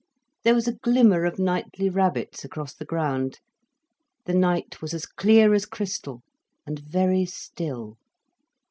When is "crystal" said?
5.67-6.23